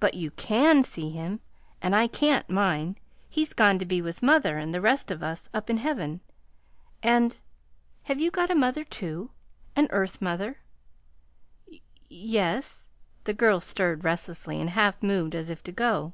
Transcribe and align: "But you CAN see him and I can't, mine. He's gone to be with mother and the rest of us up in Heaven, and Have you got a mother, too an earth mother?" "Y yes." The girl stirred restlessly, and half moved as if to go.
"But 0.00 0.14
you 0.14 0.32
CAN 0.32 0.82
see 0.82 1.10
him 1.10 1.38
and 1.80 1.94
I 1.94 2.08
can't, 2.08 2.50
mine. 2.50 2.98
He's 3.28 3.52
gone 3.54 3.78
to 3.78 3.84
be 3.86 4.02
with 4.02 4.20
mother 4.20 4.58
and 4.58 4.74
the 4.74 4.80
rest 4.80 5.08
of 5.12 5.22
us 5.22 5.48
up 5.54 5.70
in 5.70 5.76
Heaven, 5.76 6.20
and 7.00 7.38
Have 8.02 8.18
you 8.18 8.32
got 8.32 8.50
a 8.50 8.56
mother, 8.56 8.82
too 8.82 9.30
an 9.76 9.86
earth 9.92 10.20
mother?" 10.20 10.58
"Y 11.70 11.80
yes." 12.08 12.88
The 13.22 13.34
girl 13.34 13.60
stirred 13.60 14.02
restlessly, 14.02 14.60
and 14.60 14.70
half 14.70 15.00
moved 15.00 15.32
as 15.36 15.48
if 15.48 15.62
to 15.62 15.70
go. 15.70 16.12